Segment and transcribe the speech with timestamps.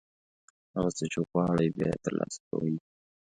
[0.75, 2.75] هغه څه چې غواړئ، بیا یې ترلاسه کوئ.